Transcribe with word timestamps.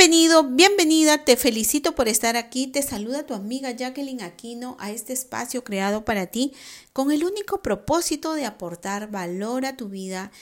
Bienvenido, 0.00 0.44
bienvenida, 0.44 1.26
te 1.26 1.36
felicito 1.36 1.94
por 1.94 2.08
estar 2.08 2.38
aquí. 2.38 2.66
Te 2.66 2.80
saluda 2.80 3.26
tu 3.26 3.34
amiga 3.34 3.70
Jacqueline 3.70 4.22
Aquino 4.22 4.78
a 4.80 4.90
este 4.90 5.12
espacio 5.12 5.62
creado 5.62 6.06
para 6.06 6.28
ti 6.28 6.54
con 6.94 7.12
el 7.12 7.22
único 7.22 7.60
propósito 7.60 8.32
de 8.32 8.46
aportar 8.46 9.10
valor 9.10 9.66
a 9.66 9.76
tu 9.76 9.90
vida, 9.90 10.32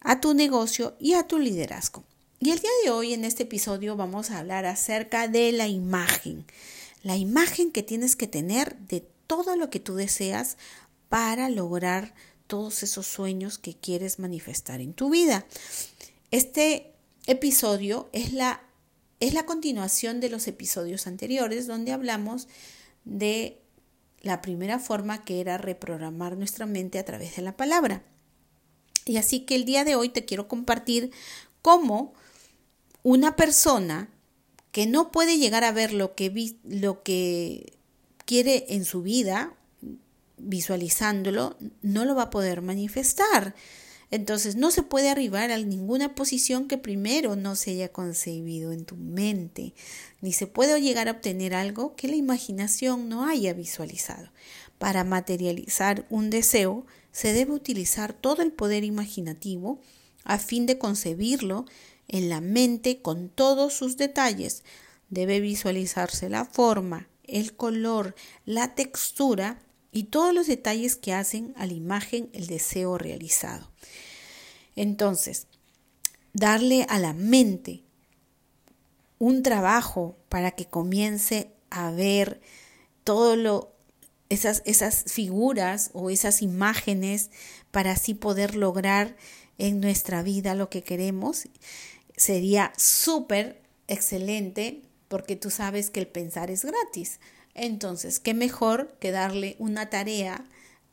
a 0.00 0.20
tu 0.20 0.34
negocio 0.34 0.94
y 1.00 1.14
a 1.14 1.26
tu 1.26 1.38
liderazgo. 1.38 2.04
Y 2.38 2.50
el 2.50 2.58
día 2.58 2.70
de 2.84 2.90
hoy 2.90 3.14
en 3.14 3.24
este 3.24 3.44
episodio 3.44 3.96
vamos 3.96 4.30
a 4.30 4.40
hablar 4.40 4.66
acerca 4.66 5.26
de 5.26 5.52
la 5.52 5.68
imagen. 5.68 6.44
La 7.02 7.16
imagen 7.16 7.72
que 7.72 7.82
tienes 7.82 8.14
que 8.14 8.26
tener 8.26 8.76
de 8.76 9.08
todo 9.26 9.56
lo 9.56 9.70
que 9.70 9.80
tú 9.80 9.94
deseas 9.94 10.58
para 11.08 11.48
lograr 11.48 12.12
todos 12.46 12.82
esos 12.82 13.06
sueños 13.06 13.56
que 13.56 13.74
quieres 13.74 14.18
manifestar 14.18 14.82
en 14.82 14.92
tu 14.92 15.08
vida. 15.08 15.46
Este 16.30 16.92
episodio 17.26 18.10
es 18.12 18.34
la, 18.34 18.60
es 19.22 19.34
la 19.34 19.46
continuación 19.46 20.18
de 20.18 20.28
los 20.28 20.48
episodios 20.48 21.06
anteriores 21.06 21.68
donde 21.68 21.92
hablamos 21.92 22.48
de 23.04 23.62
la 24.20 24.42
primera 24.42 24.80
forma 24.80 25.24
que 25.24 25.40
era 25.40 25.58
reprogramar 25.58 26.36
nuestra 26.36 26.66
mente 26.66 26.98
a 26.98 27.04
través 27.04 27.36
de 27.36 27.42
la 27.42 27.56
palabra. 27.56 28.02
Y 29.04 29.18
así 29.18 29.40
que 29.40 29.54
el 29.54 29.64
día 29.64 29.84
de 29.84 29.94
hoy 29.94 30.08
te 30.08 30.24
quiero 30.24 30.48
compartir 30.48 31.12
cómo 31.62 32.14
una 33.04 33.36
persona 33.36 34.08
que 34.72 34.88
no 34.88 35.12
puede 35.12 35.38
llegar 35.38 35.62
a 35.62 35.70
ver 35.70 35.92
lo 35.92 36.16
que, 36.16 36.56
lo 36.64 37.04
que 37.04 37.74
quiere 38.24 38.66
en 38.70 38.84
su 38.84 39.02
vida, 39.02 39.54
visualizándolo, 40.36 41.56
no 41.80 42.04
lo 42.04 42.16
va 42.16 42.24
a 42.24 42.30
poder 42.30 42.60
manifestar. 42.60 43.54
Entonces 44.12 44.56
no 44.56 44.70
se 44.70 44.82
puede 44.82 45.08
arribar 45.08 45.50
a 45.50 45.58
ninguna 45.58 46.14
posición 46.14 46.68
que 46.68 46.76
primero 46.76 47.34
no 47.34 47.56
se 47.56 47.70
haya 47.70 47.90
concebido 47.90 48.70
en 48.70 48.84
tu 48.84 48.94
mente, 48.94 49.72
ni 50.20 50.34
se 50.34 50.46
puede 50.46 50.78
llegar 50.82 51.08
a 51.08 51.12
obtener 51.12 51.54
algo 51.54 51.96
que 51.96 52.08
la 52.08 52.16
imaginación 52.16 53.08
no 53.08 53.24
haya 53.26 53.54
visualizado. 53.54 54.30
Para 54.76 55.02
materializar 55.02 56.06
un 56.10 56.28
deseo 56.28 56.84
se 57.10 57.32
debe 57.32 57.52
utilizar 57.52 58.12
todo 58.12 58.42
el 58.42 58.52
poder 58.52 58.84
imaginativo 58.84 59.80
a 60.24 60.38
fin 60.38 60.66
de 60.66 60.76
concebirlo 60.76 61.64
en 62.06 62.28
la 62.28 62.42
mente 62.42 63.00
con 63.00 63.30
todos 63.30 63.72
sus 63.72 63.96
detalles. 63.96 64.62
Debe 65.08 65.40
visualizarse 65.40 66.28
la 66.28 66.44
forma, 66.44 67.08
el 67.24 67.54
color, 67.56 68.14
la 68.44 68.74
textura 68.74 69.62
y 69.90 70.04
todos 70.04 70.34
los 70.34 70.46
detalles 70.46 70.96
que 70.96 71.12
hacen 71.12 71.54
a 71.56 71.66
la 71.66 71.72
imagen 71.74 72.30
el 72.32 72.46
deseo 72.46 72.98
realizado. 72.98 73.70
Entonces, 74.76 75.46
darle 76.32 76.86
a 76.88 76.98
la 76.98 77.12
mente 77.12 77.82
un 79.18 79.42
trabajo 79.42 80.16
para 80.28 80.52
que 80.52 80.66
comience 80.66 81.52
a 81.70 81.90
ver 81.90 82.40
todo 83.04 83.36
lo 83.36 83.72
esas, 84.28 84.62
esas 84.64 85.04
figuras 85.08 85.90
o 85.92 86.08
esas 86.08 86.40
imágenes 86.40 87.30
para 87.70 87.92
así 87.92 88.14
poder 88.14 88.54
lograr 88.54 89.14
en 89.58 89.80
nuestra 89.80 90.22
vida 90.22 90.54
lo 90.54 90.70
que 90.70 90.82
queremos 90.82 91.48
sería 92.16 92.72
súper 92.76 93.62
excelente 93.88 94.82
porque 95.08 95.36
tú 95.36 95.50
sabes 95.50 95.90
que 95.90 96.00
el 96.00 96.06
pensar 96.06 96.50
es 96.50 96.64
gratis. 96.64 97.20
Entonces, 97.54 98.18
¿qué 98.18 98.32
mejor 98.32 98.96
que 98.98 99.10
darle 99.10 99.56
una 99.58 99.90
tarea 99.90 100.44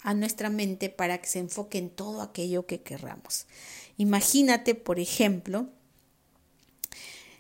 a 0.02 0.14
nuestra 0.14 0.50
mente 0.50 0.89
para 0.89 1.19
que 1.19 1.28
se 1.28 1.39
enfoque 1.39 1.78
en 1.78 1.89
todo 1.89 2.22
aquello 2.22 2.66
que 2.66 2.81
querramos? 2.81 3.45
Imagínate, 3.97 4.75
por 4.75 5.00
ejemplo, 5.00 5.69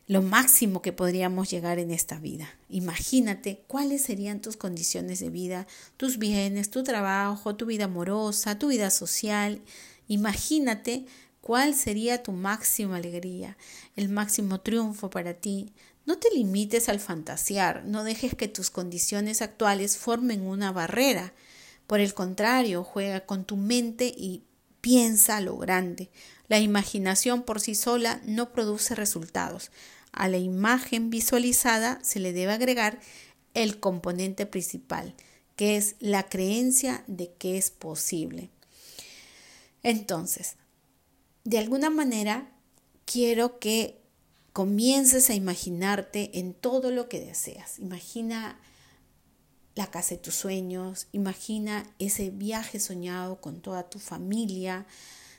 lo 0.07 0.23
máximo 0.23 0.81
que 0.81 0.91
podríamos 0.91 1.51
llegar 1.51 1.77
en 1.77 1.91
esta 1.91 2.17
vida. 2.17 2.49
Imagínate 2.67 3.63
cuáles 3.67 4.01
serían 4.01 4.41
tus 4.41 4.57
condiciones 4.57 5.19
de 5.19 5.29
vida, 5.29 5.67
tus 5.97 6.17
bienes, 6.17 6.71
tu 6.71 6.83
trabajo, 6.83 7.55
tu 7.55 7.67
vida 7.67 7.85
amorosa, 7.85 8.57
tu 8.57 8.69
vida 8.69 8.89
social. 8.89 9.61
Imagínate 10.07 11.05
cuál 11.41 11.75
sería 11.75 12.23
tu 12.23 12.31
máxima 12.31 12.97
alegría, 12.97 13.55
el 13.95 14.09
máximo 14.09 14.61
triunfo 14.61 15.09
para 15.11 15.35
ti, 15.35 15.73
no 16.05 16.17
te 16.17 16.29
limites 16.33 16.89
al 16.89 16.99
fantasear, 16.99 17.85
no 17.85 18.03
dejes 18.03 18.33
que 18.33 18.47
tus 18.47 18.71
condiciones 18.71 19.43
actuales 19.43 19.95
formen 19.97 20.41
una 20.41 20.71
barrera. 20.71 21.33
Por 21.89 22.01
el 22.01 22.13
contrario, 22.13 22.83
juega 22.83 23.25
con 23.25 23.45
tu 23.45 23.57
mente 23.57 24.13
y 24.15 24.43
piensa 24.79 25.41
lo 25.41 25.57
grande. 25.57 26.11
La 26.47 26.59
imaginación 26.59 27.41
por 27.41 27.59
sí 27.59 27.73
sola 27.73 28.21
no 28.25 28.53
produce 28.53 28.93
resultados. 28.93 29.71
A 30.11 30.27
la 30.27 30.37
imagen 30.37 31.09
visualizada 31.09 31.97
se 32.03 32.19
le 32.19 32.31
debe 32.31 32.51
agregar 32.51 32.99
el 33.55 33.79
componente 33.79 34.45
principal, 34.45 35.15
que 35.55 35.77
es 35.77 35.95
la 35.99 36.29
creencia 36.29 37.03
de 37.07 37.33
que 37.33 37.57
es 37.57 37.71
posible. 37.71 38.51
Entonces, 39.81 40.57
de 41.43 41.57
alguna 41.57 41.89
manera, 41.89 42.51
quiero 43.05 43.57
que 43.57 43.99
comiences 44.53 45.31
a 45.31 45.33
imaginarte 45.33 46.37
en 46.37 46.53
todo 46.53 46.91
lo 46.91 47.09
que 47.09 47.19
deseas. 47.19 47.79
Imagina 47.79 48.59
la 49.79 49.87
casa 49.89 50.15
de 50.15 50.21
tus 50.21 50.35
sueños, 50.35 51.07
imagina 51.11 51.85
ese 51.99 52.29
viaje 52.29 52.79
soñado 52.79 53.41
con 53.41 53.61
toda 53.61 53.89
tu 53.89 53.97
familia, 53.97 54.85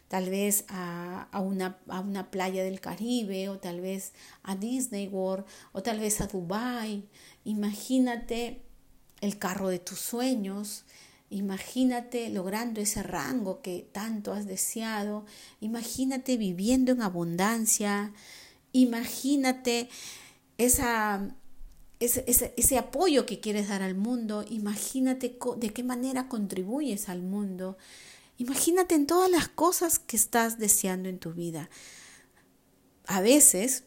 tal 0.08 0.28
vez 0.28 0.64
a, 0.68 1.28
una, 1.40 1.78
a, 1.88 2.00
una, 2.00 2.30
playa 2.30 2.64
del 2.64 2.80
Caribe 2.80 3.48
o 3.48 3.58
tal 3.58 3.80
vez 3.80 4.12
a 4.42 4.56
Disney 4.56 5.08
World 5.08 5.44
o 5.72 5.82
tal 5.82 6.00
vez 6.00 6.20
a 6.20 6.26
Dubai. 6.26 7.04
Imagínate 7.44 8.62
el 9.20 9.38
carro 9.38 9.68
de 9.68 9.78
tus 9.78 10.00
sueños, 10.00 10.84
imagínate 11.28 12.30
logrando 12.30 12.80
ese 12.80 13.02
rango 13.02 13.60
que 13.60 13.88
tanto 13.92 14.32
has 14.32 14.46
deseado, 14.46 15.26
imagínate 15.60 16.36
viviendo 16.36 16.92
en 16.92 17.02
abundancia, 17.02 18.12
Imagínate 18.72 19.88
esa, 20.56 21.34
ese, 22.00 22.24
ese, 22.56 22.78
apoyo 22.78 23.26
que 23.26 23.40
quieres 23.40 23.68
dar 23.68 23.82
al 23.82 23.94
mundo. 23.94 24.44
Imagínate 24.48 25.36
de 25.56 25.72
qué 25.72 25.82
manera 25.84 26.28
contribuyes 26.28 27.08
al 27.08 27.22
mundo. 27.22 27.76
Imagínate 28.38 28.94
en 28.94 29.06
todas 29.06 29.30
las 29.30 29.48
cosas 29.48 29.98
que 29.98 30.16
estás 30.16 30.58
deseando 30.58 31.10
en 31.10 31.18
tu 31.18 31.34
vida. 31.34 31.68
A 33.06 33.20
veces 33.20 33.84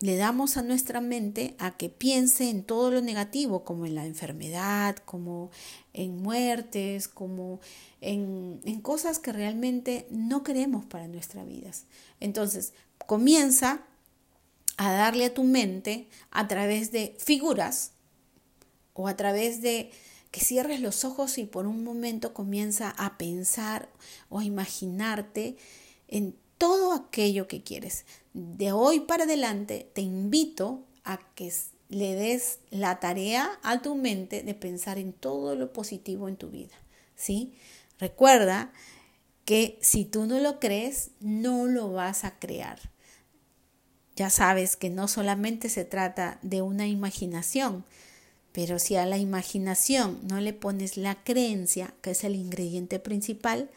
le 0.00 0.16
damos 0.16 0.58
a 0.58 0.62
nuestra 0.62 1.00
mente 1.00 1.54
a 1.58 1.78
que 1.78 1.88
piense 1.88 2.50
en 2.50 2.64
todo 2.64 2.90
lo 2.90 3.00
negativo, 3.00 3.64
como 3.64 3.86
en 3.86 3.94
la 3.94 4.04
enfermedad, 4.04 4.96
como 4.96 5.50
en 5.94 6.20
muertes, 6.20 7.08
como 7.08 7.60
en, 8.02 8.60
en 8.64 8.82
cosas 8.82 9.18
que 9.18 9.32
realmente 9.32 10.06
no 10.10 10.42
queremos 10.42 10.84
para 10.84 11.08
nuestras 11.08 11.48
vidas. 11.48 11.86
Entonces, 12.20 12.74
comienza 13.06 13.86
a 14.76 14.92
darle 14.92 15.26
a 15.26 15.34
tu 15.34 15.44
mente 15.44 16.08
a 16.30 16.48
través 16.48 16.90
de 16.90 17.16
figuras 17.18 17.92
o 18.92 19.08
a 19.08 19.16
través 19.16 19.62
de 19.62 19.90
que 20.30 20.40
cierres 20.40 20.80
los 20.80 21.04
ojos 21.04 21.38
y 21.38 21.44
por 21.44 21.66
un 21.66 21.84
momento 21.84 22.34
comienza 22.34 22.90
a 22.90 23.16
pensar 23.18 23.88
o 24.28 24.40
a 24.40 24.44
imaginarte 24.44 25.56
en 26.08 26.36
todo 26.58 26.92
aquello 26.92 27.46
que 27.46 27.62
quieres. 27.62 28.04
De 28.32 28.72
hoy 28.72 29.00
para 29.00 29.24
adelante 29.24 29.88
te 29.94 30.00
invito 30.00 30.84
a 31.04 31.20
que 31.34 31.52
le 31.88 32.14
des 32.14 32.58
la 32.70 32.98
tarea 32.98 33.48
a 33.62 33.80
tu 33.80 33.94
mente 33.94 34.42
de 34.42 34.54
pensar 34.54 34.98
en 34.98 35.12
todo 35.12 35.54
lo 35.54 35.72
positivo 35.72 36.28
en 36.28 36.36
tu 36.36 36.48
vida, 36.48 36.74
¿sí? 37.14 37.54
Recuerda 37.98 38.72
que 39.44 39.78
si 39.82 40.04
tú 40.04 40.26
no 40.26 40.40
lo 40.40 40.58
crees, 40.58 41.10
no 41.20 41.66
lo 41.66 41.92
vas 41.92 42.24
a 42.24 42.38
crear. 42.38 42.93
Ya 44.16 44.30
sabes 44.30 44.76
que 44.76 44.90
no 44.90 45.08
solamente 45.08 45.68
se 45.68 45.84
trata 45.84 46.38
de 46.42 46.62
una 46.62 46.86
imaginación, 46.86 47.84
pero 48.52 48.78
si 48.78 48.94
a 48.94 49.06
la 49.06 49.18
imaginación 49.18 50.20
no 50.28 50.40
le 50.40 50.52
pones 50.52 50.96
la 50.96 51.16
creencia, 51.24 51.92
que 52.00 52.12
es 52.12 52.22
el 52.22 52.36
ingrediente 52.36 53.00
principal, 53.00 53.70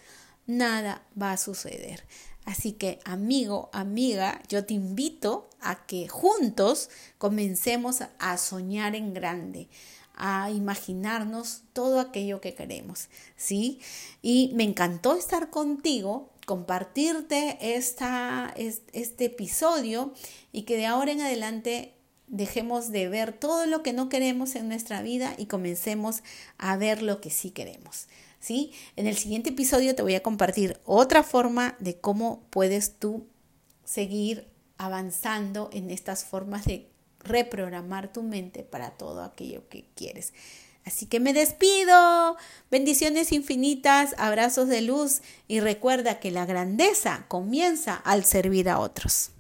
nada 0.46 1.02
va 1.20 1.32
a 1.32 1.38
suceder. 1.38 2.04
Así 2.46 2.72
que 2.72 3.00
amigo, 3.04 3.70
amiga, 3.74 4.42
yo 4.48 4.66
te 4.66 4.74
invito 4.74 5.50
a 5.60 5.86
que 5.86 6.08
juntos 6.08 6.90
comencemos 7.18 8.04
a 8.20 8.38
soñar 8.38 8.96
en 8.96 9.14
grande, 9.14 9.68
a 10.16 10.50
imaginarnos 10.52 11.64
todo 11.74 12.00
aquello 12.00 12.40
que 12.40 12.54
queremos, 12.54 13.10
¿sí? 13.36 13.82
Y 14.22 14.52
me 14.56 14.64
encantó 14.64 15.16
estar 15.16 15.50
contigo 15.50 16.30
compartirte 16.48 17.58
esta, 17.76 18.54
este 18.56 19.26
episodio 19.26 20.14
y 20.54 20.62
que 20.62 20.78
de 20.78 20.86
ahora 20.86 21.12
en 21.12 21.20
adelante 21.20 21.94
dejemos 22.28 22.90
de 22.90 23.10
ver 23.10 23.34
todo 23.34 23.66
lo 23.66 23.84
que 23.84 23.92
no 23.92 24.08
queremos 24.08 24.56
en 24.56 24.70
nuestra 24.70 25.02
vida 25.02 25.36
y 25.38 25.48
comencemos 25.48 26.24
a 26.58 26.78
ver 26.78 27.02
lo 27.02 27.20
que 27.20 27.32
sí 27.32 27.52
queremos. 27.52 28.08
¿sí? 28.40 28.72
En 28.96 29.08
el 29.08 29.18
siguiente 29.18 29.50
episodio 29.50 29.94
te 29.94 30.04
voy 30.04 30.16
a 30.16 30.24
compartir 30.24 30.80
otra 30.86 31.22
forma 31.22 31.76
de 31.80 32.00
cómo 32.00 32.48
puedes 32.50 32.98
tú 32.98 33.28
seguir 33.84 34.48
avanzando 34.78 35.70
en 35.74 35.92
estas 35.92 36.24
formas 36.24 36.64
de 36.64 36.88
reprogramar 37.26 38.14
tu 38.14 38.24
mente 38.24 38.64
para 38.64 38.92
todo 38.92 39.22
aquello 39.22 39.68
que 39.68 39.84
quieres. 39.96 40.32
Así 40.88 41.06
que 41.06 41.20
me 41.20 41.34
despido. 41.34 42.38
Bendiciones 42.72 43.34
infinitas, 43.34 44.16
abrazos 44.18 44.70
de 44.70 44.82
luz 44.82 45.22
y 45.46 45.60
recuerda 45.60 46.22
que 46.22 46.32
la 46.32 46.46
grandeza 46.46 47.26
comienza 47.28 47.94
al 47.94 48.24
servir 48.24 48.70
a 48.70 48.80
otros. 48.80 49.32